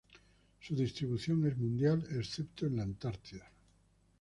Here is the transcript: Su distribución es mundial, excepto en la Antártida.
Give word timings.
Su 0.59 0.73
distribución 0.75 1.45
es 1.45 1.55
mundial, 1.55 2.03
excepto 2.09 2.65
en 2.65 2.77
la 2.77 2.81
Antártida. 2.81 3.47